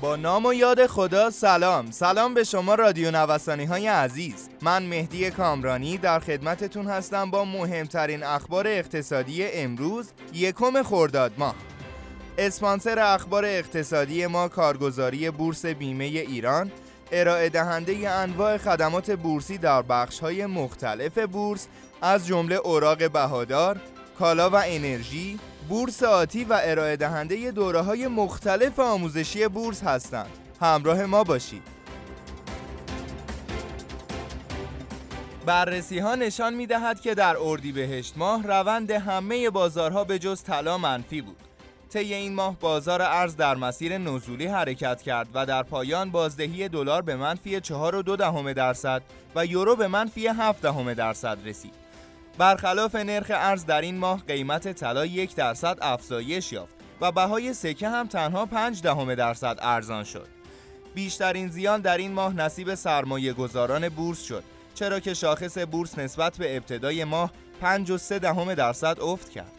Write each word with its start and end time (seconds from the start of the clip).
با 0.00 0.16
نام 0.16 0.46
و 0.46 0.54
یاد 0.54 0.86
خدا 0.86 1.30
سلام. 1.30 1.90
سلام 1.90 2.34
به 2.34 2.44
شما 2.44 2.74
رادیو 2.74 3.10
نوسانی 3.10 3.64
های 3.64 3.86
عزیز. 3.86 4.48
من 4.62 4.82
مهدی 4.82 5.30
کامرانی 5.30 5.98
در 5.98 6.20
خدمتتون 6.20 6.86
هستم 6.86 7.30
با 7.30 7.44
مهمترین 7.44 8.22
اخبار 8.22 8.66
اقتصادی 8.66 9.44
امروز 9.44 10.08
یکم 10.32 10.82
خرداد 10.82 11.32
ماه. 11.38 11.54
اسپانسر 12.38 12.98
اخبار 12.98 13.44
اقتصادی 13.44 14.26
ما 14.26 14.48
کارگزاری 14.48 15.30
بورس 15.30 15.66
بیمه 15.66 16.04
ایران 16.04 16.70
ارائه 17.12 17.48
دهنده 17.48 18.10
انواع 18.10 18.56
خدمات 18.56 19.10
بورسی 19.10 19.58
در 19.58 19.82
بخش 19.82 20.20
های 20.20 20.46
مختلف 20.46 21.18
بورس 21.18 21.66
از 22.02 22.26
جمله 22.26 22.54
اوراق 22.54 23.10
بهادار، 23.10 23.80
کالا 24.18 24.50
و 24.50 24.54
انرژی، 24.66 25.38
بورس 25.70 26.02
آتی 26.02 26.44
و 26.44 26.60
ارائه 26.62 26.96
دهنده 26.96 27.50
دوره 27.50 27.80
های 27.80 28.08
مختلف 28.08 28.78
آموزشی 28.78 29.48
بورس 29.48 29.82
هستند. 29.82 30.30
همراه 30.60 31.06
ما 31.06 31.24
باشید. 31.24 31.62
بررسی 35.46 35.98
ها 35.98 36.14
نشان 36.14 36.54
می 36.54 36.66
دهد 36.66 37.00
که 37.00 37.14
در 37.14 37.36
اردیبهشت 37.40 38.14
ماه 38.16 38.42
روند 38.42 38.90
همه 38.90 39.50
بازارها 39.50 40.04
به 40.04 40.18
جز 40.18 40.42
طلا 40.42 40.78
منفی 40.78 41.20
بود. 41.20 41.36
طی 41.90 42.14
این 42.14 42.34
ماه 42.34 42.56
بازار 42.60 43.02
ارز 43.02 43.36
در 43.36 43.54
مسیر 43.54 43.98
نزولی 43.98 44.46
حرکت 44.46 45.02
کرد 45.02 45.28
و 45.34 45.46
در 45.46 45.62
پایان 45.62 46.10
بازدهی 46.10 46.68
دلار 46.68 47.02
به 47.02 47.16
منفی 47.16 47.60
4.2 47.60 48.16
دهم 48.18 48.52
درصد 48.52 49.02
و 49.34 49.46
یورو 49.46 49.76
به 49.76 49.88
منفی 49.88 50.26
7 50.26 50.62
دهم 50.62 50.94
درصد 50.94 51.38
رسید. 51.44 51.89
برخلاف 52.40 52.94
نرخ 52.94 53.26
ارز 53.30 53.66
در 53.66 53.80
این 53.80 53.98
ماه 53.98 54.22
قیمت 54.26 54.72
طلا 54.72 55.06
یک 55.06 55.34
درصد 55.34 55.78
افزایش 55.82 56.52
یافت 56.52 56.74
و 57.00 57.12
بهای 57.12 57.54
سکه 57.54 57.88
هم 57.88 58.06
تنها 58.06 58.46
5 58.46 58.82
دهم 58.82 59.14
درصد 59.14 59.58
ارزان 59.62 60.04
شد. 60.04 60.28
بیشترین 60.94 61.48
زیان 61.48 61.80
در 61.80 61.98
این 61.98 62.12
ماه 62.12 62.34
نصیب 62.34 62.74
سرمایه 62.74 63.32
گذاران 63.32 63.88
بورس 63.88 64.22
شد 64.22 64.44
چرا 64.74 65.00
که 65.00 65.14
شاخص 65.14 65.58
بورس 65.58 65.98
نسبت 65.98 66.38
به 66.38 66.56
ابتدای 66.56 67.04
ماه 67.04 67.32
5 67.60 67.90
و 67.90 67.98
3 67.98 68.18
دهم 68.18 68.54
درصد 68.54 68.96
افت 69.00 69.30
کرد. 69.30 69.52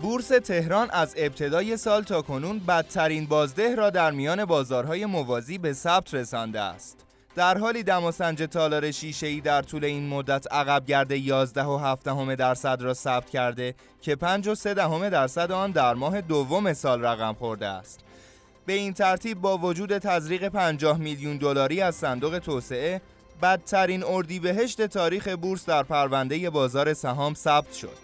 بورس 0.00 0.28
تهران 0.28 0.90
از 0.90 1.14
ابتدای 1.18 1.76
سال 1.76 2.02
تا 2.02 2.22
کنون 2.22 2.58
بدترین 2.58 3.26
بازده 3.26 3.74
را 3.74 3.90
در 3.90 4.10
میان 4.10 4.44
بازارهای 4.44 5.06
موازی 5.06 5.58
به 5.58 5.72
ثبت 5.72 6.14
رسانده 6.14 6.60
است. 6.60 7.07
در 7.38 7.58
حالی 7.58 7.82
دماسنج 7.82 8.42
تالار 8.42 8.90
شیشه‌ای 8.90 9.40
در 9.40 9.62
طول 9.62 9.84
این 9.84 10.08
مدت 10.08 10.52
عقب 10.52 10.86
گرده 10.86 11.18
11 11.18 11.64
و 11.64 11.76
7 11.76 12.04
دهم 12.04 12.34
درصد 12.34 12.82
را 12.82 12.94
ثبت 12.94 13.30
کرده 13.30 13.74
که 14.02 14.16
5 14.16 14.48
و 14.48 14.54
3 14.54 14.74
دهم 14.74 15.08
درصد 15.08 15.52
آن 15.52 15.70
در 15.70 15.94
ماه 15.94 16.20
دوم 16.20 16.72
سال 16.72 17.04
رقم 17.04 17.32
خورده 17.32 17.66
است. 17.66 18.00
به 18.66 18.72
این 18.72 18.92
ترتیب 18.92 19.40
با 19.40 19.58
وجود 19.58 19.98
تزریق 19.98 20.48
50 20.48 20.98
میلیون 20.98 21.36
دلاری 21.36 21.80
از 21.80 21.94
صندوق 21.94 22.38
توسعه 22.38 23.00
بدترین 23.42 24.04
اردیبهشت 24.04 24.86
تاریخ 24.86 25.28
بورس 25.28 25.66
در 25.66 25.82
پرونده 25.82 26.50
بازار 26.50 26.94
سهام 26.94 27.34
ثبت 27.34 27.72
شد. 27.72 27.98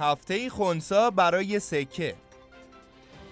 هفته 0.00 0.48
خونسا 0.48 1.10
برای 1.10 1.60
سکه 1.60 2.14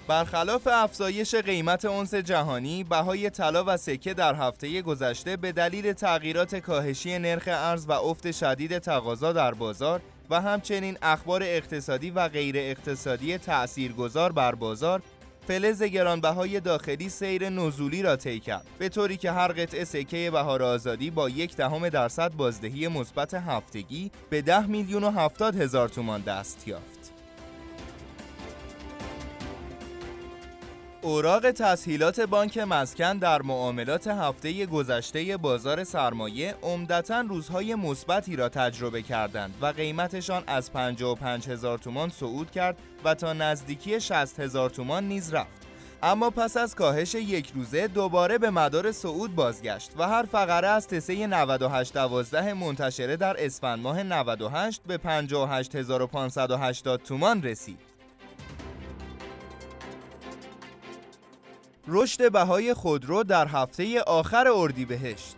برخلاف 0.08 0.66
افزایش 0.66 1.34
قیمت 1.34 1.84
اونس 1.84 2.14
جهانی، 2.14 2.84
بهای 2.84 3.30
طلا 3.30 3.64
و 3.66 3.76
سکه 3.76 4.14
در 4.14 4.34
هفته 4.34 4.82
گذشته 4.82 5.36
به 5.36 5.52
دلیل 5.52 5.92
تغییرات 5.92 6.54
کاهشی 6.54 7.18
نرخ 7.18 7.42
ارز 7.46 7.88
و 7.88 7.92
افت 7.92 8.30
شدید 8.30 8.78
تقاضا 8.78 9.32
در 9.32 9.54
بازار 9.54 10.00
و 10.30 10.40
همچنین 10.40 10.98
اخبار 11.02 11.42
اقتصادی 11.42 12.10
و 12.10 12.28
غیر 12.28 12.54
اقتصادی 12.58 13.38
تأثیرگذار 13.38 14.32
بر 14.32 14.54
بازار 14.54 15.02
فلز 15.48 15.82
گرانبهای 15.82 16.60
داخلی 16.60 17.08
سیر 17.08 17.48
نزولی 17.48 18.02
را 18.02 18.16
طی 18.16 18.40
کرد 18.40 18.66
به 18.78 18.88
طوری 18.88 19.16
که 19.16 19.32
هر 19.32 19.48
قطعه 19.48 19.84
سکه 19.84 20.30
بهار 20.32 20.62
آزادی 20.62 21.10
با 21.10 21.28
یک 21.28 21.56
دهم 21.56 21.88
درصد 21.88 22.32
بازدهی 22.32 22.88
مثبت 22.88 23.34
هفتگی 23.34 24.10
به 24.30 24.42
ده 24.42 24.66
میلیون 24.66 25.04
و 25.04 25.10
هفتاد 25.10 25.60
هزار 25.60 25.88
تومان 25.88 26.20
دست 26.20 26.68
یافت. 26.68 27.03
اوراق 31.04 31.50
تسهیلات 31.50 32.20
بانک 32.20 32.58
مسکن 32.58 33.18
در 33.18 33.42
معاملات 33.42 34.06
هفته 34.06 34.66
گذشته 34.66 35.36
بازار 35.36 35.84
سرمایه 35.84 36.54
عمدتا 36.62 37.20
روزهای 37.20 37.74
مثبتی 37.74 38.36
را 38.36 38.48
تجربه 38.48 39.02
کردند 39.02 39.54
و 39.60 39.66
قیمتشان 39.66 40.42
از 40.46 40.72
55 40.72 41.48
هزار 41.48 41.78
تومان 41.78 42.10
صعود 42.10 42.50
کرد 42.50 42.76
و 43.04 43.14
تا 43.14 43.32
نزدیکی 43.32 44.00
60 44.00 44.40
هزار 44.40 44.70
تومان 44.70 45.08
نیز 45.08 45.34
رفت. 45.34 45.66
اما 46.02 46.30
پس 46.30 46.56
از 46.56 46.74
کاهش 46.74 47.14
یک 47.14 47.52
روزه 47.54 47.88
دوباره 47.88 48.38
به 48.38 48.50
مدار 48.50 48.92
صعود 48.92 49.34
بازگشت 49.34 49.90
و 49.98 50.08
هر 50.08 50.22
فقره 50.22 50.68
از 50.68 50.88
تسه 50.88 51.26
9812 51.26 52.54
منتشره 52.54 53.16
در 53.16 53.44
اسفند 53.44 53.78
ماه 53.78 54.02
98 54.02 54.82
به 54.86 54.98
58580 54.98 57.02
تومان 57.02 57.42
رسید. 57.42 57.93
رشد 61.88 62.32
بهای 62.32 62.74
خودرو 62.74 63.22
در 63.22 63.46
هفته 63.46 64.00
آخر 64.00 64.48
اردیبهشت 64.48 65.36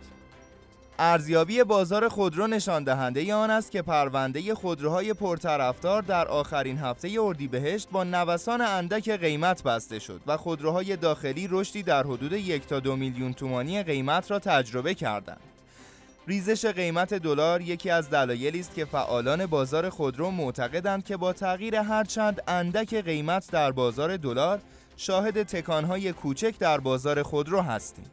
ارزیابی 0.99 1.63
بازار 1.63 2.09
خودرو 2.09 2.47
نشان 2.47 2.83
دهنده 2.83 3.33
آن 3.33 3.49
است 3.49 3.71
که 3.71 3.81
پرونده 3.81 4.55
خودروهای 4.55 5.13
پرطرفدار 5.13 6.01
در 6.01 6.27
آخرین 6.27 6.77
هفته 6.77 7.17
اردیبهشت 7.21 7.89
با 7.91 8.03
نوسان 8.03 8.61
اندک 8.61 9.09
قیمت 9.09 9.63
بسته 9.63 9.99
شد 9.99 10.21
و 10.27 10.37
خودروهای 10.37 10.95
داخلی 10.95 11.47
رشدی 11.51 11.83
در 11.83 12.03
حدود 12.03 12.33
یک 12.33 12.67
تا 12.67 12.79
دو 12.79 12.95
میلیون 12.95 13.33
تومانی 13.33 13.83
قیمت 13.83 14.31
را 14.31 14.39
تجربه 14.39 14.93
کردند. 14.93 15.39
ریزش 16.27 16.65
قیمت 16.65 17.13
دلار 17.13 17.61
یکی 17.61 17.89
از 17.89 18.09
دلایلی 18.09 18.59
است 18.59 18.75
که 18.75 18.85
فعالان 18.85 19.45
بازار 19.45 19.89
خودرو 19.89 20.31
معتقدند 20.31 21.05
که 21.05 21.17
با 21.17 21.33
تغییر 21.33 21.75
هرچند 21.75 22.41
اندک 22.47 22.95
قیمت 22.95 23.51
در 23.51 23.71
بازار 23.71 24.17
دلار 24.17 24.59
شاهد 24.97 25.43
تکانهای 25.43 26.13
کوچک 26.13 26.57
در 26.59 26.79
بازار 26.79 27.23
خودرو 27.23 27.61
هستیم. 27.61 28.05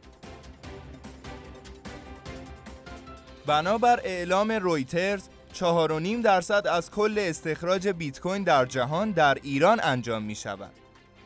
بنابر 3.45 3.99
اعلام 4.03 4.51
رویترز 4.51 5.23
4.5 5.53 6.23
درصد 6.23 6.67
از 6.67 6.91
کل 6.91 7.15
استخراج 7.19 7.87
بیت 7.87 8.19
کوین 8.19 8.43
در 8.43 8.65
جهان 8.65 9.11
در 9.11 9.37
ایران 9.43 9.79
انجام 9.83 10.23
می 10.23 10.35
شود. 10.35 10.71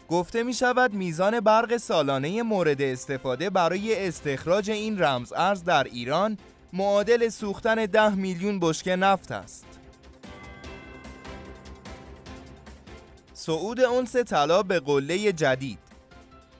گفته 0.09 0.44
می 0.44 0.53
شود 0.53 0.94
میزان 0.94 1.40
برق 1.40 1.78
سالانه 1.78 2.44
مورد 2.44 2.81
استفاده 2.81 3.50
برای 3.50 4.08
استخراج 4.08 4.72
این 4.72 5.00
رمز 5.03 5.34
ارز 5.34 5.64
در 5.64 5.84
ایران 5.84 6.38
معادل 6.74 7.30
سوختن 7.30 7.86
10 7.86 8.16
میلیون 8.16 8.59
بشکه 8.59 8.96
نفت 8.96 9.31
است. 9.31 9.69
صعود 13.42 13.80
اونس 13.80 14.16
طلا 14.16 14.64
به 14.64 14.80
قله 14.80 15.32
جدید. 15.32 15.80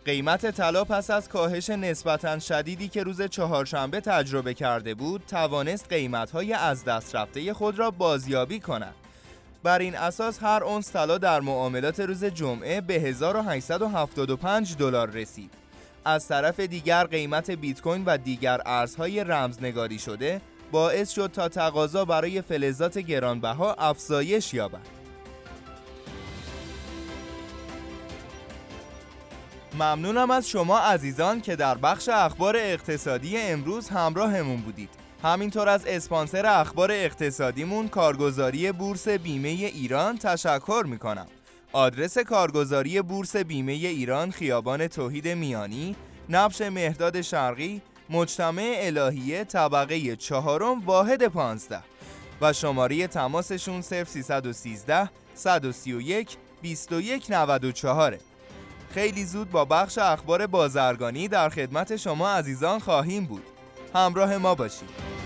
قیمت 0.06 0.52
طلا 0.52 0.84
پس 0.84 1.10
از 1.10 1.30
کاهش 1.30 1.70
نسبتا 1.70 2.40
شدیدی 2.40 2.88
که 2.88 3.04
روز 3.04 3.22
چهارشنبه 3.22 4.02
تجربه 4.02 4.54
کرده 4.54 4.94
بود 4.94 5.24
توانست 5.28 5.90
قیمت‌های 5.90 6.54
از 6.54 6.84
دست 6.84 7.16
رفته 7.16 7.54
خود 7.54 7.80
را 7.80 7.92
بازیابی 7.92 8.60
کند. 8.60 8.96
بر 9.64 9.80
این 9.80 9.96
اساس 9.96 10.44
هر 10.44 10.64
اونس 10.64 10.92
طلا 10.92 11.18
در 11.18 11.40
معاملات 11.40 12.00
روز 12.00 12.26
جمعه 12.26 12.82
به 12.82 12.94
1875 12.94 14.76
دلار 14.76 15.10
رسید. 15.10 15.52
از 16.06 16.28
طرف 16.28 16.60
دیگر 16.60 17.04
قیمت 17.04 17.52
بیت 17.52 17.82
کوین 17.82 18.04
و 18.06 18.18
دیگر 18.18 18.62
ارزهای 18.66 19.24
رمزنگاری 19.24 20.00
شده 20.00 20.42
باعث 20.72 21.12
شد 21.12 21.32
تا 21.34 21.50
تقاضا 21.50 22.06
برای 22.06 22.42
فلزات 22.42 22.98
گرانبها 22.98 23.74
افزایش 23.74 24.54
یابد. 24.54 24.99
ممنونم 29.74 30.32
از 30.32 30.50
شما 30.50 30.80
عزیزان 30.80 31.42
که 31.42 31.56
در 31.56 31.78
بخش 31.78 32.10
اخبار 32.10 32.56
اقتصادی 32.58 33.38
امروز 33.38 33.90
همراهمون 33.90 34.62
بودید. 34.62 34.90
همینطور 35.24 35.70
از 35.70 35.86
اسپانسر 35.86 36.46
اخبار 36.46 36.92
اقتصادیمون 36.92 37.88
کارگزاری 37.88 38.72
بورس 38.72 39.08
بیمه 39.08 39.50
ایران 39.50 40.18
تشکر 40.18 40.84
می‌کنم. 40.88 41.28
آدرس 41.72 42.18
کارگزاری 42.18 43.02
بورس 43.02 43.36
بیمه 43.36 43.72
ایران 43.72 44.32
خیابان 44.32 44.88
توحید 44.88 45.28
میانی 45.28 45.96
نبش 46.30 46.62
مهداد 46.62 47.22
شرقی 47.22 47.82
مجتمع 48.10 48.76
الهیه 48.78 49.44
طبقه 49.44 50.16
چهارم 50.16 50.80
واحد 50.80 51.28
پانزده. 51.28 51.80
و 52.42 52.54
شماره 52.54 53.08
تماسشون 53.08 53.82
0313 53.82 55.10
131 55.36 56.38
2194 56.64 58.18
خیلی 58.90 59.26
زود 59.26 59.52
با 59.52 59.66
بخش 59.66 59.98
اخبار 59.98 60.48
بازرگانی 60.48 61.28
در 61.28 61.50
خدمت 61.50 61.96
شما 61.96 62.30
عزیزان 62.30 62.80
خواهیم 62.80 63.26
بود. 63.26 63.44
همراه 63.96 64.38
ما 64.38 64.56
باشید. 64.56 65.19